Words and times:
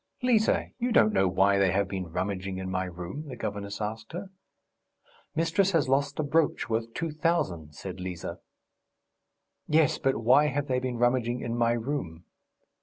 "Liza, 0.23 0.69
you 0.79 0.91
don't 0.91 1.13
know 1.13 1.27
why 1.27 1.59
they 1.59 1.71
have 1.71 1.87
been 1.87 2.07
rummaging 2.11 2.57
in 2.57 2.71
my 2.71 2.85
room?" 2.85 3.27
the 3.27 3.35
governess 3.35 3.79
asked 3.79 4.13
her. 4.13 4.31
"Mistress 5.35 5.73
has 5.73 5.87
lost 5.87 6.17
a 6.17 6.23
brooch 6.23 6.67
worth 6.67 6.91
two 6.95 7.11
thousand," 7.11 7.75
said 7.75 7.99
Liza. 7.99 8.39
"Yes, 9.67 9.99
but 9.99 10.15
why 10.17 10.47
have 10.47 10.65
they 10.65 10.79
been 10.79 10.97
rummaging 10.97 11.41
in 11.41 11.55
my 11.55 11.73
room?" 11.73 12.25